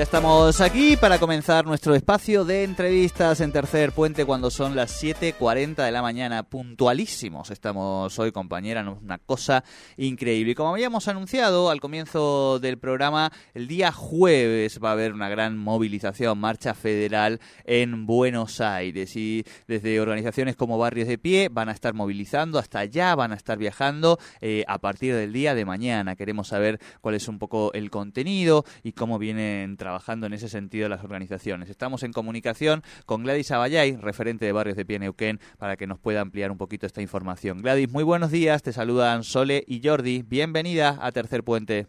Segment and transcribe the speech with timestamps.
[0.00, 5.84] Estamos aquí para comenzar nuestro espacio de entrevistas en Tercer Puente cuando son las 7.40
[5.84, 6.44] de la mañana.
[6.44, 9.62] Puntualísimos estamos hoy, compañera, una cosa
[9.98, 10.52] increíble.
[10.52, 15.28] Y como habíamos anunciado al comienzo del programa, el día jueves va a haber una
[15.28, 19.14] gran movilización, marcha federal en Buenos Aires.
[19.14, 23.36] Y desde organizaciones como Barrios de Pie van a estar movilizando hasta allá, van a
[23.36, 26.16] estar viajando eh, a partir del día de mañana.
[26.16, 30.88] Queremos saber cuál es un poco el contenido y cómo vienen trabajando en ese sentido
[30.88, 31.68] las organizaciones.
[31.68, 35.98] Estamos en comunicación con Gladys Abayay, referente de Barrios de Pie Neuquén, para que nos
[35.98, 37.62] pueda ampliar un poquito esta información.
[37.62, 40.22] Gladys, muy buenos días, te saludan Sole y Jordi.
[40.22, 41.88] Bienvenida a Tercer Puente.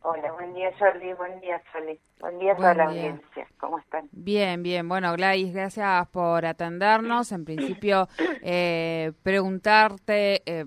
[0.00, 4.08] Hola, buen día Jordi, buen día Sole, buen día a toda la audiencia, ¿cómo están?
[4.10, 7.30] Bien, bien, bueno Gladys, gracias por atendernos.
[7.32, 8.08] En principio,
[8.42, 10.64] eh, preguntarte, eh,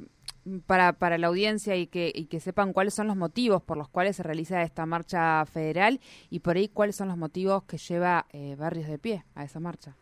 [0.65, 3.89] para, para la audiencia y que, y que sepan cuáles son los motivos por los
[3.89, 8.25] cuales se realiza esta marcha federal y por ahí cuáles son los motivos que lleva
[8.31, 9.95] eh, Barrios de Pie a esa marcha.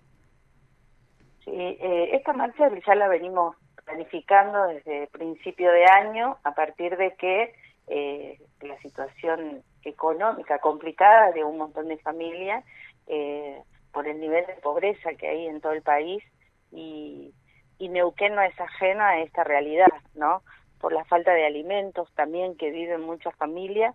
[1.45, 7.15] Sí, eh, esta marcha ya la venimos planificando desde principio de año a partir de
[7.15, 7.53] que
[7.87, 12.63] eh, la situación económica complicada de un montón de familias
[13.91, 16.23] por el nivel de pobreza que hay en todo el país
[16.71, 17.33] y
[17.83, 20.41] y Neuquén no es ajena a esta realidad, ¿no?
[20.79, 23.93] Por la falta de alimentos también que viven muchas familias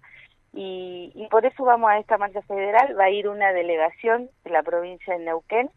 [0.53, 4.51] y, y por eso vamos a esta marcha federal, va a ir una delegación de
[4.51, 5.71] la provincia de Neuquén,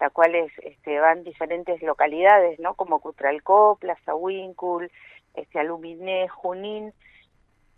[0.00, 2.74] la cual es, este, van diferentes localidades, ¿no?
[2.74, 4.90] Como Cutralcó, Plaza Huíncul,
[5.34, 6.94] este, Aluminé, Junín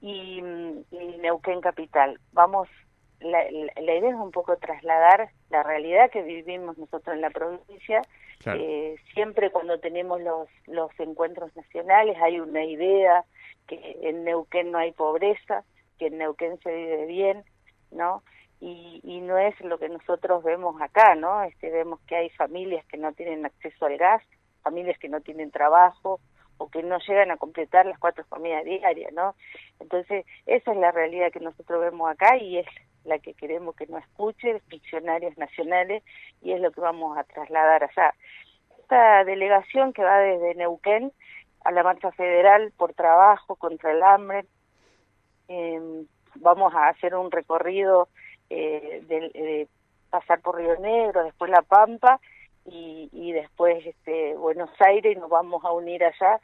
[0.00, 0.40] y,
[0.92, 2.20] y Neuquén Capital.
[2.32, 2.68] Vamos
[3.20, 8.02] la, la, idea es un poco trasladar la realidad que vivimos nosotros en la provincia.
[8.46, 13.24] Eh, siempre cuando tenemos los, los encuentros nacionales hay una idea
[13.66, 15.64] que en Neuquén no hay pobreza,
[15.98, 17.44] que en Neuquén se vive bien,
[17.90, 18.22] ¿no?
[18.60, 21.42] Y, y no es lo que nosotros vemos acá, ¿no?
[21.42, 24.22] Este, vemos que hay familias que no tienen acceso al gas,
[24.62, 26.20] familias que no tienen trabajo,
[26.60, 29.34] o que no llegan a completar las cuatro comidas diarias, ¿no?
[29.80, 32.66] Entonces, esa es la realidad que nosotros vemos acá y es
[33.04, 36.02] la que queremos que nos escuche, diccionarios nacionales,
[36.42, 38.14] y es lo que vamos a trasladar allá.
[38.78, 41.12] Esta delegación que va desde Neuquén
[41.64, 44.44] a la marcha federal por trabajo contra el hambre,
[45.48, 46.04] eh,
[46.36, 48.08] vamos a hacer un recorrido
[48.48, 49.68] eh, de,
[50.10, 52.20] pasar por Río Negro, después La Pampa
[52.64, 56.40] y, y después este, Buenos Aires y nos vamos a unir allá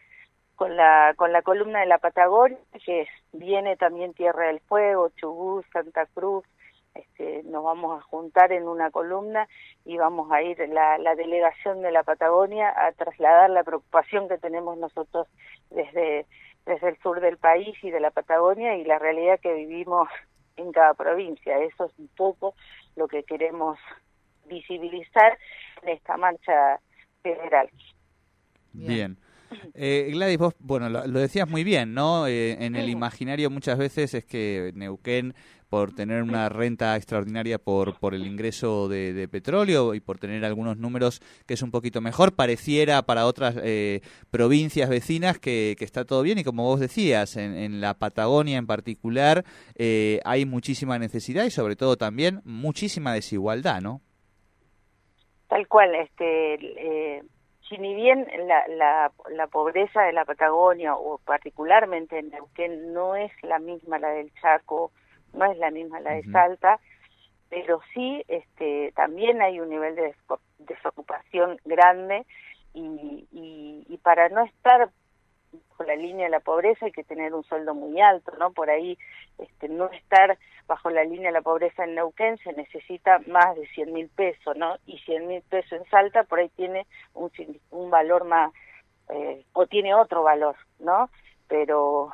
[0.57, 5.65] con la con la columna de la Patagonia que viene también Tierra del Fuego, Chubut,
[5.73, 6.45] Santa Cruz,
[6.95, 9.47] este, nos vamos a juntar en una columna
[9.85, 14.39] y vamos a ir la, la delegación de la Patagonia a trasladar la preocupación que
[14.39, 15.29] tenemos nosotros
[15.71, 16.27] desde
[16.67, 20.09] desde el sur del país y de la Patagonia y la realidad que vivimos
[20.57, 21.59] en cada provincia.
[21.63, 22.55] Eso es un poco
[22.97, 23.79] lo que queremos
[24.47, 25.39] visibilizar
[25.83, 26.81] en esta marcha
[27.23, 27.71] federal.
[28.73, 29.17] Bien.
[29.75, 32.27] Eh, Gladys, vos, bueno, lo, decías muy bien, ¿no?
[32.27, 35.35] Eh, en el imaginario muchas veces es que Neuquén,
[35.69, 40.77] por tener una renta extraordinaria por, por el ingreso de, petróleo y por tener algunos
[40.77, 46.05] números que es un poquito mejor, pareciera para otras eh, provincias vecinas que, que, está
[46.05, 50.99] todo bien y como vos decías, en, en la Patagonia en particular eh, hay muchísima
[50.99, 54.01] necesidad y sobre todo también muchísima desigualdad, ¿no?
[55.49, 57.23] Tal cual, este...
[57.69, 63.17] Si ni bien la, la, la, pobreza de la Patagonia o particularmente en Neuquén no
[63.17, 64.93] es la misma la del Chaco,
[65.33, 66.79] no es la misma la de Salta,
[67.49, 70.15] pero sí este, también hay un nivel de
[70.59, 72.25] desocupación grande
[72.73, 74.91] y, y, y para no estar
[75.77, 78.53] con la línea de la pobreza hay que tener un sueldo muy alto, ¿no?
[78.53, 78.99] Por ahí
[79.39, 83.67] este, no estar bajo la línea de la pobreza en Neuquén se necesita más de
[83.69, 84.77] 100 mil pesos, ¿no?
[84.87, 87.31] Y 100 mil pesos en Salta por ahí tiene un,
[87.71, 88.53] un valor más,
[89.11, 91.09] eh, o tiene otro valor, ¿no?
[91.49, 92.11] Pero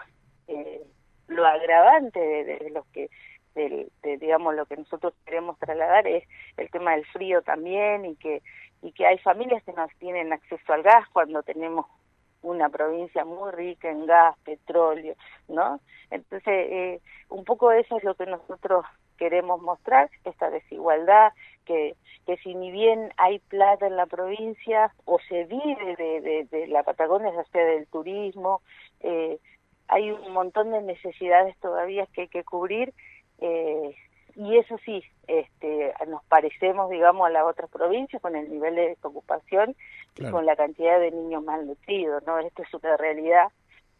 [0.49, 0.83] eh,
[1.29, 3.09] lo agravante de, los que
[3.55, 6.25] de, digamos, lo que nosotros queremos trasladar es
[6.57, 8.43] el tema del frío también y que,
[8.83, 11.87] y que hay familias que no tienen acceso al gas cuando tenemos
[12.43, 15.15] una provincia muy rica en gas, petróleo,
[15.49, 15.81] ¿no?
[16.11, 18.85] Entonces, eh, un poco eso es lo que nosotros
[19.17, 21.33] queremos mostrar, esta desigualdad,
[21.65, 21.95] que,
[22.27, 26.83] que si ni bien hay plata en la provincia o se vive de, de, la
[26.83, 28.63] Patagonia, ya sea del turismo,
[29.01, 29.39] eh,
[29.89, 32.93] hay un montón de necesidades todavía que hay que cubrir
[33.39, 33.95] eh,
[34.35, 38.97] y eso sí, este, nos parecemos, digamos, a las otras provincias con el nivel de
[39.03, 39.77] ocupación
[40.17, 42.39] y con la cantidad de niños malnutridos, ¿no?
[42.39, 43.49] Esto es una realidad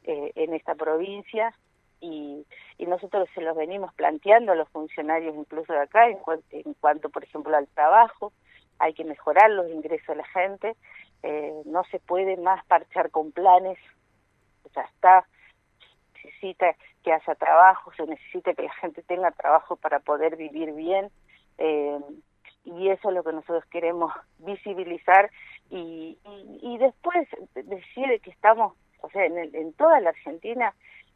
[0.05, 1.55] eh, en esta provincia
[2.01, 2.47] y,
[2.79, 6.19] y nosotros se los venimos planteando a los funcionarios incluso de acá en,
[6.51, 8.33] en cuanto, por ejemplo, al trabajo,
[8.79, 10.77] hay que mejorar los ingresos de la gente,
[11.23, 13.79] eh, no se puede más parchar con planes,
[14.75, 15.27] ya está,
[16.15, 21.11] necesita que haya trabajo, se necesita que la gente tenga trabajo para poder vivir bien.
[21.59, 21.99] Eh,
[22.65, 25.31] y eso es lo que nosotros queremos visibilizar
[25.69, 26.19] y,
[26.61, 30.75] y, después decir que estamos, o sea, en, en toda la Argentina,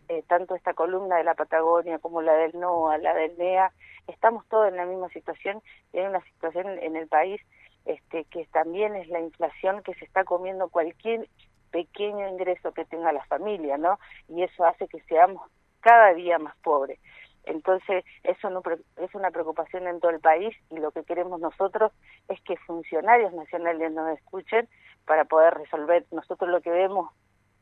[0.09, 3.73] eh, tanto esta columna de la Patagonia como la del NOA, la del NEA,
[4.06, 5.62] estamos todos en la misma situación,
[5.93, 7.41] y hay una situación en el país
[7.85, 11.29] este, que también es la inflación que se está comiendo cualquier
[11.71, 13.99] pequeño ingreso que tenga la familia, ¿no?
[14.29, 15.43] Y eso hace que seamos
[15.87, 16.99] cada día más pobres.
[17.44, 18.61] Entonces, eso no,
[18.97, 21.93] es una preocupación en todo el país y lo que queremos nosotros
[22.29, 24.69] es que funcionarios nacionales nos escuchen
[25.05, 26.05] para poder resolver.
[26.11, 27.09] Nosotros lo que vemos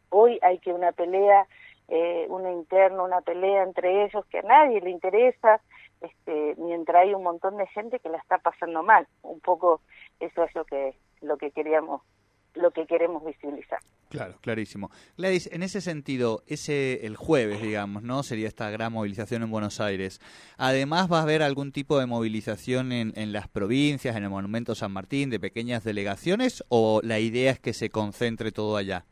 [0.09, 1.47] hoy hay que una pelea,
[1.89, 5.61] eh, una interna, una pelea entre ellos que a nadie le interesa,
[6.01, 9.07] este, mientras hay un montón de gente que la está pasando mal.
[9.21, 9.83] Un poco
[10.19, 12.01] eso es lo que lo que queríamos
[12.55, 13.81] lo que queremos visibilizar.
[14.15, 14.91] Claro, clarísimo.
[15.19, 18.23] Gladys, en ese sentido, ese el jueves, digamos, ¿no?
[18.23, 20.21] Sería esta gran movilización en Buenos Aires.
[20.57, 24.77] Además, ¿va a haber algún tipo de movilización en, en las provincias, en el Monumento
[24.77, 29.05] San Martín, de pequeñas delegaciones, o la idea es que se concentre todo allá?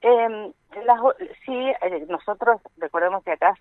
[0.00, 0.52] Eh,
[1.44, 3.54] sí, eh, nosotros recordemos que acá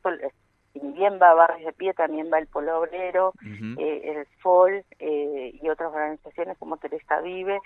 [0.74, 3.34] si bien va Barrios de Pie, también va el Polo Obrero,
[3.80, 7.60] eh, el FOL eh, y otras organizaciones como Teresa Vive,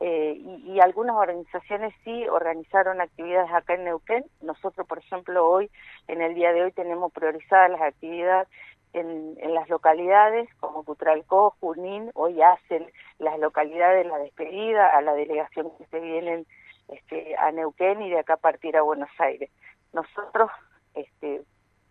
[0.00, 4.24] eh, y, algunas organizaciones sí organizaron actividades acá en Neuquén.
[4.40, 5.70] Nosotros, por ejemplo, hoy,
[6.08, 8.48] en el día de hoy, tenemos priorizadas las actividades
[8.92, 12.86] en, las localidades como Putralcó, Junín, hoy hacen
[13.18, 16.46] las localidades la despedida a la delegación que se vienen
[16.88, 19.50] este, a Neuquén y de acá partir a Buenos Aires.
[19.92, 20.50] Nosotros
[20.94, 21.42] este,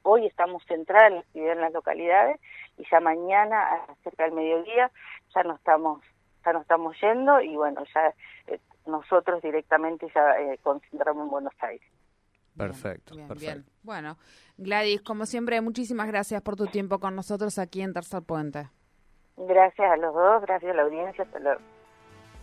[0.04, 2.39] hoy estamos centrados en la actividad en las localidades
[2.77, 4.92] y ya mañana, cerca del mediodía,
[5.33, 6.01] ya no estamos
[6.46, 8.14] ya nos estamos yendo y bueno, ya
[8.48, 11.88] eh, nosotros directamente ya eh, concentramos en Buenos Aires.
[12.58, 13.72] Perfecto, perfecto.
[13.84, 14.18] Bueno,
[14.58, 18.70] Gladys, como siempre, muchísimas gracias por tu tiempo con nosotros aquí en Tercer Puente.
[19.38, 21.62] Gracias a los dos, gracias a la audiencia, hasta luego.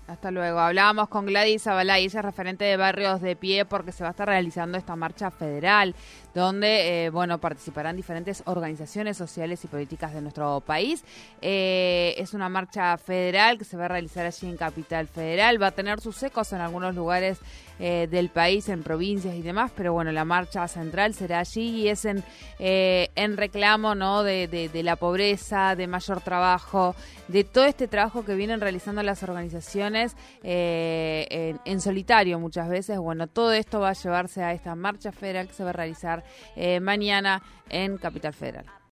[0.08, 0.58] Hasta luego.
[0.58, 4.10] Hablábamos con Gladys Abalay, ella es referente de Barrios de Pie, porque se va a
[4.12, 5.94] estar realizando esta marcha federal,
[6.34, 11.04] donde, eh, bueno, participarán diferentes organizaciones sociales y políticas de nuestro país.
[11.42, 15.62] Eh, es una marcha federal que se va a realizar allí en Capital Federal.
[15.62, 17.38] Va a tener sus ecos en algunos lugares
[17.78, 21.88] eh, del país, en provincias y demás, pero bueno, la marcha central será allí y
[21.88, 22.22] es en,
[22.58, 24.22] en reclamo, ¿no?
[24.22, 26.94] De, de la pobreza, de mayor trabajo,
[27.28, 32.98] de todo este trabajo que vienen realizando las organizaciones eh, en, solitario muchas veces.
[32.98, 36.24] Bueno, todo esto va a llevarse a esta marcha federal que se va a realizar
[36.56, 38.77] eh, mañana en Capital Federal.